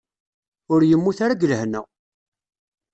Ur 0.73 0.81
yemmut 0.85 1.19
ara 1.23 1.33
deg 1.35 1.47
lehna. 1.51 1.81